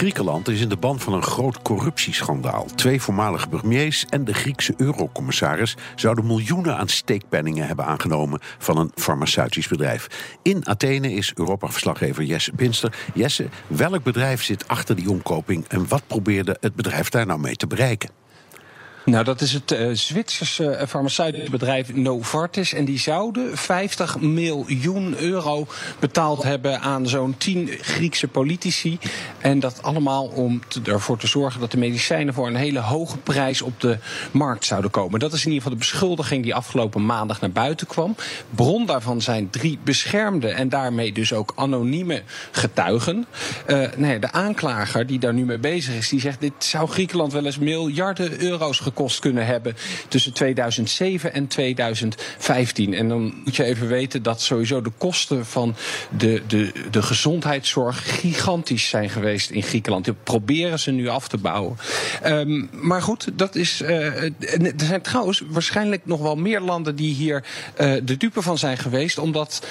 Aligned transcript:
Griekenland 0.00 0.48
is 0.48 0.60
in 0.60 0.68
de 0.68 0.76
band 0.76 1.02
van 1.02 1.12
een 1.12 1.22
groot 1.22 1.62
corruptieschandaal. 1.62 2.66
Twee 2.74 3.00
voormalige 3.00 3.48
premiers 3.48 4.06
en 4.08 4.24
de 4.24 4.34
Griekse 4.34 4.74
eurocommissaris 4.76 5.76
zouden 5.94 6.26
miljoenen 6.26 6.76
aan 6.76 6.88
steekpenningen 6.88 7.66
hebben 7.66 7.84
aangenomen 7.84 8.40
van 8.58 8.78
een 8.78 8.92
farmaceutisch 8.94 9.68
bedrijf. 9.68 10.06
In 10.42 10.68
Athene 10.68 11.12
is 11.12 11.32
Europa-verslaggever 11.34 12.24
Jesse 12.24 12.52
Pinster. 12.52 12.94
Jesse, 13.14 13.48
welk 13.66 14.02
bedrijf 14.02 14.42
zit 14.42 14.68
achter 14.68 14.96
die 14.96 15.10
omkoping 15.10 15.64
en 15.68 15.88
wat 15.88 16.02
probeerde 16.06 16.56
het 16.60 16.74
bedrijf 16.74 17.08
daar 17.08 17.26
nou 17.26 17.40
mee 17.40 17.56
te 17.56 17.66
bereiken? 17.66 18.19
Nou, 19.10 19.24
dat 19.24 19.40
is 19.40 19.52
het 19.52 19.72
uh, 19.72 19.88
Zwitserse 19.92 20.78
uh, 20.80 20.86
farmaceutische 20.86 21.50
bedrijf 21.50 21.94
Novartis. 21.94 22.72
En 22.72 22.84
die 22.84 22.98
zouden 22.98 23.56
50 23.58 24.20
miljoen 24.20 25.16
euro 25.18 25.66
betaald 25.98 26.42
hebben 26.42 26.80
aan 26.80 27.08
zo'n 27.08 27.34
10 27.38 27.68
Griekse 27.80 28.28
politici. 28.28 28.98
En 29.38 29.60
dat 29.60 29.82
allemaal 29.82 30.26
om 30.26 30.60
ervoor 30.84 31.18
te 31.18 31.26
zorgen 31.26 31.60
dat 31.60 31.70
de 31.70 31.78
medicijnen 31.78 32.34
voor 32.34 32.46
een 32.46 32.54
hele 32.54 32.78
hoge 32.78 33.16
prijs 33.16 33.62
op 33.62 33.80
de 33.80 33.98
markt 34.30 34.64
zouden 34.64 34.90
komen. 34.90 35.20
Dat 35.20 35.32
is 35.32 35.44
in 35.44 35.52
ieder 35.52 35.62
geval 35.62 35.78
de 35.78 35.84
beschuldiging 35.84 36.42
die 36.42 36.54
afgelopen 36.54 37.06
maandag 37.06 37.40
naar 37.40 37.50
buiten 37.50 37.86
kwam. 37.86 38.14
Bron 38.50 38.86
daarvan 38.86 39.20
zijn 39.20 39.50
drie 39.50 39.78
beschermde 39.84 40.48
en 40.48 40.68
daarmee 40.68 41.12
dus 41.12 41.32
ook 41.32 41.52
anonieme 41.56 42.22
getuigen. 42.50 43.26
Uh, 43.66 43.88
nee, 43.96 44.18
de 44.18 44.32
aanklager 44.32 45.06
die 45.06 45.18
daar 45.18 45.34
nu 45.34 45.44
mee 45.44 45.58
bezig 45.58 45.94
is, 45.94 46.08
die 46.08 46.20
zegt: 46.20 46.40
dit 46.40 46.52
zou 46.58 46.88
Griekenland 46.88 47.32
wel 47.32 47.44
eens 47.44 47.58
miljarden 47.58 48.42
euro's 48.42 48.78
gekost 48.78 48.98
kunnen 49.20 49.46
hebben 49.46 49.76
tussen 50.08 50.32
2007 50.32 51.32
en 51.32 51.46
2015. 51.46 52.94
En 52.94 53.08
dan 53.08 53.34
moet 53.44 53.56
je 53.56 53.64
even 53.64 53.88
weten 53.88 54.22
dat 54.22 54.40
sowieso 54.40 54.82
de 54.82 54.92
kosten 54.98 55.46
van 55.46 55.76
de, 56.16 56.42
de, 56.46 56.72
de 56.90 57.02
gezondheidszorg 57.02 58.20
gigantisch 58.20 58.88
zijn 58.88 59.10
geweest 59.10 59.50
in 59.50 59.62
Griekenland. 59.62 60.04
Die 60.04 60.14
proberen 60.22 60.78
ze 60.78 60.90
nu 60.90 61.08
af 61.08 61.28
te 61.28 61.38
bouwen. 61.38 61.76
Um, 62.26 62.68
maar 62.72 63.02
goed, 63.02 63.28
dat 63.32 63.54
is. 63.54 63.80
Uh, 63.82 64.22
er 64.22 64.72
zijn 64.76 65.02
trouwens 65.02 65.42
waarschijnlijk 65.48 66.06
nog 66.06 66.20
wel 66.20 66.36
meer 66.36 66.60
landen 66.60 66.96
die 66.96 67.14
hier 67.14 67.44
uh, 67.80 67.94
de 68.02 68.16
dupe 68.16 68.42
van 68.42 68.58
zijn 68.58 68.78
geweest, 68.78 69.18
omdat 69.18 69.62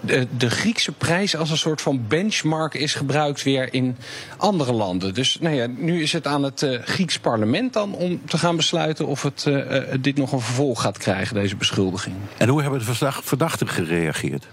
de, 0.00 0.26
de, 0.36 0.50
Griekse 0.50 0.92
prijs 0.92 1.36
als 1.36 1.50
een 1.50 1.58
soort 1.58 1.80
van 1.80 2.06
benchmark 2.08 2.74
is 2.74 2.94
gebruikt 2.94 3.42
weer 3.42 3.74
in 3.74 3.96
andere 4.36 4.72
landen. 4.72 5.14
Dus 5.14 5.38
nou 5.40 5.54
ja, 5.54 5.66
nu 5.66 6.02
is 6.02 6.12
het 6.12 6.26
aan 6.26 6.42
het 6.42 6.62
uh, 6.62 6.78
Grieks 6.82 7.18
parlement 7.18 7.72
dan 7.72 7.94
om 7.94 8.20
te 8.26 8.38
gaan 8.38 8.56
besluiten 8.56 9.06
of 9.06 9.22
het 9.22 9.44
uh, 9.48 9.82
dit 10.00 10.16
nog 10.16 10.32
een 10.32 10.40
vervolg 10.40 10.80
gaat 10.80 10.98
krijgen, 10.98 11.34
deze 11.34 11.56
beschuldiging. 11.56 12.16
En 12.36 12.48
hoe 12.48 12.62
hebben 12.62 12.78
de 12.78 13.12
verdachten 13.22 13.68
gereageerd? 13.68 14.46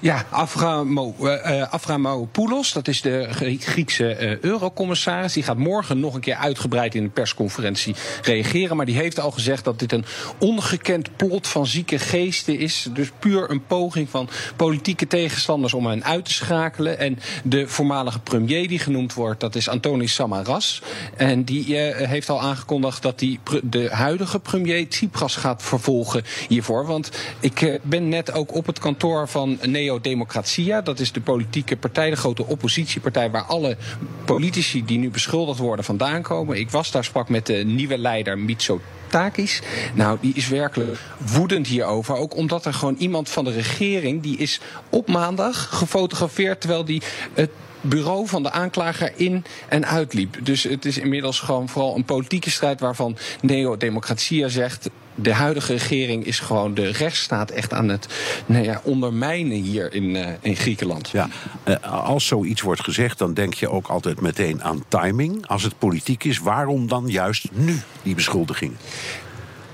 Ja, 0.00 0.24
Aframo, 0.30 1.14
uh, 1.20 1.62
Aframopoulos, 1.72 2.72
dat 2.72 2.88
is 2.88 3.00
de 3.00 3.28
Griekse 3.58 4.16
uh, 4.20 4.38
eurocommissaris. 4.38 5.32
Die 5.32 5.42
gaat 5.42 5.56
morgen 5.56 6.00
nog 6.00 6.14
een 6.14 6.20
keer 6.20 6.34
uitgebreid 6.34 6.94
in 6.94 7.02
een 7.02 7.10
persconferentie 7.10 7.94
reageren. 8.22 8.76
Maar 8.76 8.86
die 8.86 8.96
heeft 8.96 9.20
al 9.20 9.30
gezegd 9.30 9.64
dat 9.64 9.78
dit 9.78 9.92
een 9.92 10.04
ongekend 10.38 11.16
plot 11.16 11.46
van 11.46 11.66
zieke 11.66 11.98
geesten 11.98 12.58
is. 12.58 12.88
Dus 12.92 13.10
puur 13.18 13.50
een 13.50 13.66
poging 13.66 14.08
van 14.10 14.28
politieke 14.56 15.06
tegenstanders 15.06 15.74
om 15.74 15.86
hen 15.86 16.04
uit 16.04 16.24
te 16.24 16.32
schakelen. 16.32 16.98
En 16.98 17.18
de 17.44 17.68
voormalige 17.68 18.18
premier 18.20 18.68
die 18.68 18.78
genoemd 18.78 19.14
wordt, 19.14 19.40
dat 19.40 19.54
is 19.54 19.68
Antonis 19.68 20.14
Samaras. 20.14 20.82
En 21.16 21.44
die 21.44 21.76
heeft 21.76 22.28
al 22.28 22.40
aangekondigd 22.40 23.02
dat 23.02 23.20
hij 23.20 23.38
de 23.62 23.88
huidige 23.90 24.40
premier 24.40 24.88
Tsipras 24.88 25.36
gaat 25.36 25.62
vervolgen 25.62 26.22
hiervoor. 26.48 26.86
Want 26.86 27.10
ik 27.40 27.80
ben 27.82 28.08
net 28.08 28.32
ook 28.32 28.54
op 28.54 28.66
het 28.66 28.78
kantoor 28.78 29.28
van 29.28 29.58
Neo-Democratia. 29.86 30.80
Dat 30.80 31.00
is 31.00 31.12
de 31.12 31.20
politieke 31.20 31.76
partij, 31.76 32.10
de 32.10 32.16
grote 32.16 32.46
oppositiepartij, 32.46 33.30
waar 33.30 33.42
alle 33.42 33.76
politici 34.24 34.84
die 34.84 34.98
nu 34.98 35.10
beschuldigd 35.10 35.58
worden 35.58 35.84
vandaan 35.84 36.22
komen. 36.22 36.58
Ik 36.58 36.70
was 36.70 36.90
daar, 36.90 37.04
sprak 37.04 37.28
met 37.28 37.46
de 37.46 37.54
nieuwe 37.54 37.98
leider 37.98 38.38
Mitsotakis. 38.38 39.60
Nou, 39.94 40.18
die 40.20 40.34
is 40.34 40.48
werkelijk 40.48 40.98
woedend 41.18 41.66
hierover. 41.66 42.16
Ook 42.16 42.36
omdat 42.36 42.64
er 42.64 42.74
gewoon 42.74 42.96
iemand 42.98 43.28
van 43.28 43.44
de 43.44 43.52
regering, 43.52 44.22
die 44.22 44.36
is 44.36 44.60
op 44.90 45.08
maandag 45.08 45.68
gefotografeerd 45.78 46.60
terwijl 46.60 46.84
die 46.84 47.02
het 47.34 47.50
bureau 47.88 48.26
van 48.28 48.42
de 48.42 48.50
aanklager 48.50 49.12
in 49.16 49.44
en 49.68 49.86
uitliep. 49.86 50.38
Dus 50.42 50.62
het 50.62 50.84
is 50.84 50.98
inmiddels 50.98 51.40
gewoon 51.40 51.68
vooral 51.68 51.96
een 51.96 52.04
politieke 52.04 52.50
strijd 52.50 52.80
waarvan 52.80 53.16
Neo-Democratia 53.40 54.48
zegt 54.48 54.88
de 55.16 55.32
huidige 55.32 55.72
regering 55.72 56.24
is 56.24 56.40
gewoon 56.40 56.74
de 56.74 56.90
rechtsstaat 56.90 57.50
echt 57.50 57.72
aan 57.72 57.88
het 57.88 58.06
nou 58.46 58.64
ja, 58.64 58.80
ondermijnen 58.82 59.56
hier 59.56 59.94
in, 59.94 60.14
uh, 60.14 60.28
in 60.40 60.56
Griekenland. 60.56 61.08
Ja, 61.08 61.28
uh, 61.64 62.04
als 62.04 62.26
zoiets 62.26 62.60
wordt 62.60 62.82
gezegd, 62.82 63.18
dan 63.18 63.34
denk 63.34 63.54
je 63.54 63.70
ook 63.70 63.86
altijd 63.86 64.20
meteen 64.20 64.62
aan 64.62 64.84
timing. 64.88 65.46
Als 65.46 65.62
het 65.62 65.78
politiek 65.78 66.24
is, 66.24 66.38
waarom 66.38 66.88
dan 66.88 67.08
juist 67.08 67.48
nu 67.52 67.80
die 68.02 68.14
beschuldiging? 68.14 68.72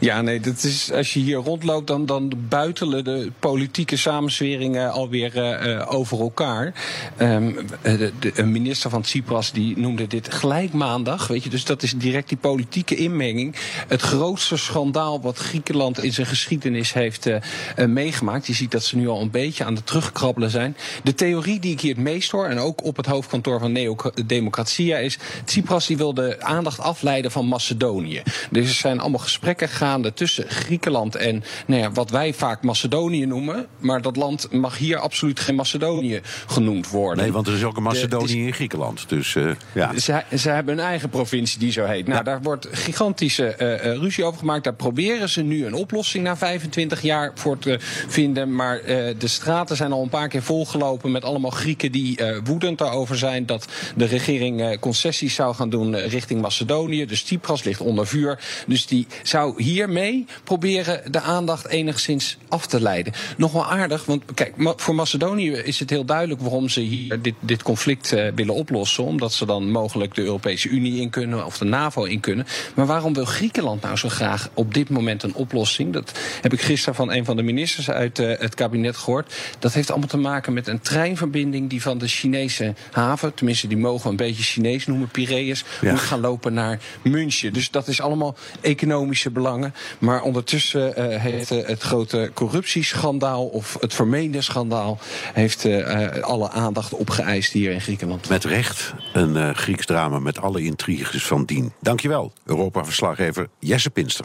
Ja, 0.00 0.22
nee, 0.22 0.40
dat 0.40 0.62
is, 0.62 0.92
als 0.92 1.12
je 1.12 1.20
hier 1.20 1.36
rondloopt, 1.36 1.86
dan, 1.86 2.06
dan 2.06 2.32
buitelen 2.48 3.04
de 3.04 3.32
politieke 3.38 3.96
samensweringen 3.96 4.92
alweer 4.92 5.36
uh, 5.36 5.92
over 5.92 6.20
elkaar. 6.20 6.74
Um, 7.18 7.56
de, 7.82 8.12
de, 8.18 8.42
minister 8.42 8.90
van 8.90 9.02
Tsipras 9.02 9.52
die 9.52 9.78
noemde 9.78 10.06
dit 10.06 10.34
gelijk 10.34 10.72
maandag. 10.72 11.26
Weet 11.26 11.44
je, 11.44 11.50
dus 11.50 11.64
dat 11.64 11.82
is 11.82 11.92
direct 11.92 12.28
die 12.28 12.38
politieke 12.38 12.96
inmenging. 12.96 13.56
Het 13.88 14.00
grootste 14.00 14.56
schandaal 14.56 15.20
wat 15.20 15.38
Griekenland 15.38 16.02
in 16.02 16.12
zijn 16.12 16.26
geschiedenis 16.26 16.92
heeft 16.92 17.28
meegemaakt. 17.76 18.46
Je 18.46 18.54
ziet 18.54 18.70
dat 18.70 18.84
ze 18.84 18.96
nu 18.96 19.08
al 19.08 19.20
een 19.20 19.30
beetje 19.30 19.64
aan 19.64 19.74
het 19.74 19.86
terugkrabbelen 19.86 20.50
zijn. 20.50 20.76
De 21.02 21.14
theorie 21.14 21.60
die 21.60 21.72
ik 21.72 21.80
hier 21.80 21.94
het 21.94 22.04
meest 22.04 22.30
hoor, 22.30 22.46
en 22.46 22.58
ook 22.58 22.84
op 22.84 22.96
het 22.96 23.06
hoofdkantoor 23.06 23.60
van 23.60 23.72
Neo-Democratia, 23.72 24.98
is: 24.98 25.18
Tsipras 25.44 25.86
die 25.86 25.96
wil 25.96 26.14
de 26.14 26.42
aandacht 26.42 26.78
afleiden 26.78 27.30
van 27.30 27.46
Macedonië. 27.46 28.22
Dus 28.50 28.68
er 28.68 28.74
zijn 28.74 29.00
allemaal 29.00 29.18
gesprekken 29.18 29.68
gaande 29.90 30.12
tussen 30.12 30.48
Griekenland 30.48 31.14
en 31.14 31.42
nou 31.66 31.80
ja, 31.80 31.90
wat 31.92 32.10
wij 32.10 32.34
vaak 32.34 32.62
Macedonië 32.62 33.26
noemen. 33.26 33.66
Maar 33.78 34.02
dat 34.02 34.16
land 34.16 34.52
mag 34.52 34.78
hier 34.78 34.98
absoluut 34.98 35.40
geen 35.40 35.54
Macedonië 35.54 36.20
genoemd 36.46 36.90
worden. 36.90 37.24
Nee, 37.24 37.32
want 37.32 37.46
er 37.46 37.54
is 37.54 37.64
ook 37.64 37.76
een 37.76 37.82
Macedonië 37.82 38.46
in 38.46 38.52
Griekenland. 38.52 39.08
Dus, 39.08 39.34
uh, 39.34 39.50
ja. 39.74 39.98
ze, 39.98 40.22
ze, 40.36 40.48
hebben 40.50 40.78
een 40.78 40.84
eigen 40.84 41.08
provincie 41.08 41.58
die 41.58 41.72
zo 41.72 41.84
heet. 41.84 42.06
Nou, 42.06 42.18
ja. 42.18 42.22
daar 42.22 42.42
wordt 42.42 42.68
gigantische 42.70 43.56
uh, 43.58 43.96
ruzie 43.96 44.24
over 44.24 44.38
gemaakt. 44.38 44.64
Daar 44.64 44.74
proberen 44.74 45.28
ze 45.28 45.42
nu 45.42 45.66
een 45.66 45.74
oplossing 45.74 46.24
na 46.24 46.36
25 46.36 47.02
jaar 47.02 47.32
voor 47.34 47.58
te 47.58 47.76
vinden. 48.08 48.54
Maar 48.54 48.80
uh, 48.80 48.86
de 49.18 49.28
straten 49.28 49.76
zijn 49.76 49.92
al 49.92 50.02
een 50.02 50.08
paar 50.08 50.28
keer 50.28 50.42
volgelopen 50.42 51.10
met 51.10 51.24
allemaal 51.24 51.50
Grieken 51.50 51.92
die 51.92 52.18
woedend 52.44 52.78
daarover 52.78 53.16
zijn 53.16 53.46
dat 53.46 53.66
de 53.96 54.04
regering 54.04 54.78
concessies 54.80 55.34
zou 55.34 55.54
gaan 55.54 55.70
doen 55.70 55.96
richting 55.96 56.40
Macedonië. 56.40 57.06
Dus 57.06 57.22
Tsipras 57.22 57.64
ligt 57.64 57.80
onder 57.80 58.06
vuur. 58.06 58.38
Dus 58.66 58.86
die 58.86 59.06
zou 59.22 59.62
hier 59.62 59.79
hiermee 59.80 60.26
proberen 60.44 61.12
de 61.12 61.20
aandacht 61.20 61.68
enigszins 61.68 62.36
af 62.48 62.66
te 62.66 62.80
leiden. 62.80 63.12
Nog 63.36 63.52
wel 63.52 63.66
aardig, 63.66 64.04
want 64.04 64.22
kijk, 64.34 64.54
voor 64.76 64.94
Macedonië 64.94 65.50
is 65.50 65.78
het 65.78 65.90
heel 65.90 66.04
duidelijk 66.04 66.40
waarom 66.40 66.68
ze 66.68 66.80
hier 66.80 67.22
dit, 67.22 67.34
dit 67.40 67.62
conflict 67.62 68.12
uh, 68.12 68.26
willen 68.34 68.54
oplossen. 68.54 69.04
Omdat 69.04 69.32
ze 69.32 69.46
dan 69.46 69.70
mogelijk 69.70 70.14
de 70.14 70.22
Europese 70.22 70.68
Unie 70.68 71.00
in 71.00 71.10
kunnen 71.10 71.46
of 71.46 71.58
de 71.58 71.64
NAVO 71.64 72.04
in 72.04 72.20
kunnen. 72.20 72.46
Maar 72.74 72.86
waarom 72.86 73.14
wil 73.14 73.24
Griekenland 73.24 73.82
nou 73.82 73.96
zo 73.96 74.08
graag 74.08 74.50
op 74.54 74.74
dit 74.74 74.88
moment 74.88 75.22
een 75.22 75.34
oplossing? 75.34 75.92
Dat 75.92 76.18
heb 76.40 76.52
ik 76.52 76.60
gisteren 76.60 76.94
van 76.94 77.12
een 77.12 77.24
van 77.24 77.36
de 77.36 77.42
ministers 77.42 77.90
uit 77.90 78.18
uh, 78.18 78.38
het 78.38 78.54
kabinet 78.54 78.96
gehoord. 78.96 79.34
Dat 79.58 79.72
heeft 79.72 79.90
allemaal 79.90 80.08
te 80.08 80.16
maken 80.16 80.52
met 80.52 80.68
een 80.68 80.80
treinverbinding 80.80 81.70
die 81.70 81.82
van 81.82 81.98
de 81.98 82.08
Chinese 82.08 82.74
haven, 82.90 83.34
tenminste 83.34 83.66
die 83.66 83.76
mogen 83.76 84.02
we 84.02 84.08
een 84.08 84.16
beetje 84.16 84.42
Chinees 84.42 84.86
noemen, 84.86 85.08
Piraeus, 85.08 85.64
ja. 85.80 85.90
moet 85.90 86.00
gaan 86.00 86.20
lopen 86.20 86.52
naar 86.52 86.78
München. 87.02 87.52
Dus 87.52 87.70
dat 87.70 87.88
is 87.88 88.00
allemaal 88.00 88.36
economische 88.60 89.30
belangen. 89.30 89.69
Maar 89.98 90.22
ondertussen 90.22 90.88
uh, 90.88 91.20
heeft 91.20 91.52
uh, 91.52 91.66
het 91.66 91.82
grote 91.82 92.30
corruptieschandaal 92.34 93.46
of 93.46 93.76
het 93.80 93.94
vermeende 93.94 94.40
schandaal 94.40 94.98
heeft 95.32 95.64
uh, 95.64 96.08
alle 96.20 96.50
aandacht 96.50 96.94
opgeëist 96.94 97.52
hier 97.52 97.72
in 97.72 97.80
Griekenland. 97.80 98.28
Met 98.28 98.44
recht 98.44 98.94
een 99.12 99.54
Grieks 99.54 99.86
drama 99.86 100.18
met 100.18 100.40
alle 100.40 100.62
intriges 100.62 101.26
van 101.26 101.44
dien. 101.44 101.72
Dankjewel, 101.80 102.32
Europa-verslaggever 102.44 103.48
Jesse 103.58 103.90
Pinster. 103.90 104.24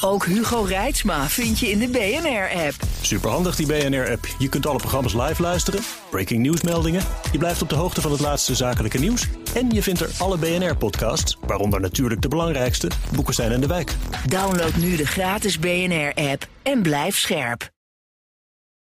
Ook 0.00 0.24
Hugo 0.24 0.62
Reitsma 0.62 1.28
vind 1.28 1.58
je 1.58 1.70
in 1.70 1.78
de 1.78 1.88
BNR-app. 1.88 2.74
Superhandig 3.00 3.56
die 3.56 3.66
BNR-app. 3.66 4.26
Je 4.38 4.48
kunt 4.48 4.66
alle 4.66 4.78
programma's 4.78 5.14
live 5.14 5.42
luisteren, 5.42 5.80
breaking 6.10 6.40
nieuwsmeldingen. 6.40 7.02
Je 7.32 7.38
blijft 7.38 7.62
op 7.62 7.68
de 7.68 7.74
hoogte 7.74 8.00
van 8.00 8.10
het 8.10 8.20
laatste 8.20 8.54
zakelijke 8.54 8.98
nieuws. 8.98 9.28
En 9.56 9.70
je 9.70 9.82
vindt 9.82 10.00
er 10.00 10.10
alle 10.18 10.38
BNR-podcasts, 10.38 11.36
waaronder 11.46 11.80
natuurlijk 11.80 12.22
de 12.22 12.28
belangrijkste, 12.28 12.90
Boeken 13.14 13.34
zijn 13.34 13.52
in 13.52 13.60
de 13.60 13.66
wijk. 13.66 13.94
Download 14.28 14.74
nu 14.74 14.96
de 14.96 15.06
gratis 15.06 15.58
BNR-app 15.58 16.46
en 16.62 16.82
blijf 16.82 17.18
scherp. 17.18 17.74